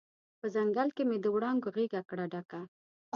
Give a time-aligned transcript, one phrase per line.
[0.39, 2.59] په ځنګل کې مې د وړانګو غیږ کړه ډکه